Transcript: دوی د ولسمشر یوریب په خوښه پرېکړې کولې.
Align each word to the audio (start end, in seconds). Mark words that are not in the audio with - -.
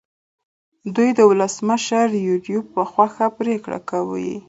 دوی 0.95 1.09
د 1.17 1.19
ولسمشر 1.31 2.07
یوریب 2.27 2.63
په 2.75 2.81
خوښه 2.91 3.27
پرېکړې 3.37 3.79
کولې. 3.89 4.35